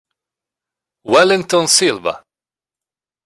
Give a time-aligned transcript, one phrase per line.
[1.11, 2.25] Wellington Silva